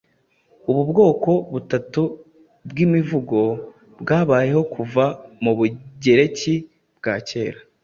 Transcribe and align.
Ubu 0.69 0.81
bwoko 0.91 1.31
butatu 1.51 2.01
bwimivugo 2.69 3.39
bwabayeho 4.01 4.61
kuva 4.73 5.03
mubugereki 5.43 6.53
bwa 6.97 7.15
kera, 7.27 7.59